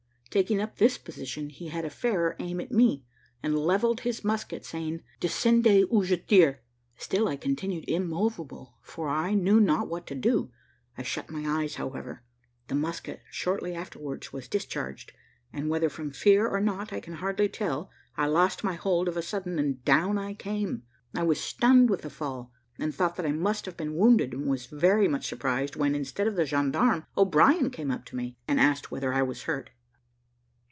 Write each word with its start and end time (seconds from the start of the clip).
Taking 0.33 0.61
up 0.61 0.77
this 0.77 0.97
position, 0.97 1.49
he 1.49 1.67
had 1.67 1.83
a 1.83 1.89
fairer 1.89 2.37
aim 2.39 2.61
at 2.61 2.71
me, 2.71 3.03
and 3.43 3.59
levelled 3.59 3.99
his 4.07 4.23
musket, 4.23 4.63
saying, 4.63 5.01
"Descendez, 5.19 5.83
ou 5.93 6.05
je 6.05 6.15
tire." 6.15 6.61
Still 6.95 7.27
I 7.27 7.35
continued 7.35 7.83
immovable, 7.89 8.77
for 8.81 9.09
I 9.09 9.33
knew 9.33 9.59
not 9.59 9.89
what 9.89 10.07
to 10.07 10.15
do. 10.15 10.49
I 10.97 11.03
shut 11.03 11.29
my 11.29 11.61
eyes, 11.61 11.75
however; 11.75 12.23
the 12.69 12.75
musket 12.75 13.23
shortly 13.29 13.73
afterwards 13.75 14.31
was 14.31 14.47
discharged, 14.47 15.11
and, 15.51 15.67
whether 15.67 15.89
from 15.89 16.11
fear 16.11 16.47
or 16.47 16.61
not 16.61 16.93
I 16.93 17.01
can 17.01 17.15
hardly 17.15 17.49
tell, 17.49 17.91
I 18.15 18.27
lost 18.27 18.63
my 18.63 18.75
hold 18.75 19.09
of 19.09 19.17
a 19.17 19.21
sudden, 19.21 19.59
and 19.59 19.83
down 19.83 20.17
I 20.17 20.33
came. 20.33 20.83
I 21.13 21.23
was 21.23 21.41
stunned 21.41 21.89
with 21.89 22.03
the 22.03 22.09
fall, 22.09 22.53
and 22.79 22.95
thought 22.95 23.17
that 23.17 23.25
I 23.25 23.33
must 23.33 23.65
have 23.65 23.75
been 23.75 23.97
wounded; 23.97 24.31
and 24.33 24.47
was 24.47 24.67
very 24.67 25.09
much 25.09 25.27
surprised, 25.27 25.75
when, 25.75 25.93
instead 25.93 26.25
of 26.25 26.37
the 26.37 26.45
gendarme, 26.45 27.03
O'Brien 27.17 27.69
came 27.69 27.91
up 27.91 28.05
to 28.05 28.15
me, 28.15 28.37
and 28.47 28.61
asked 28.61 28.91
whether 28.91 29.13
I 29.13 29.23
was 29.23 29.43
hurt. 29.43 29.71